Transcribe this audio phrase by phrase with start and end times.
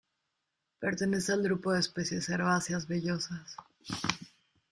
[0.79, 3.55] Pertenece al grupo de especies herbáceas vellosas.